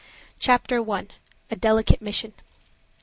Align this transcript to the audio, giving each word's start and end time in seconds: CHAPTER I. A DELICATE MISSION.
CHAPTER 0.39 0.79
I. 0.89 1.07
A 1.51 1.55
DELICATE 1.55 2.01
MISSION. 2.01 2.33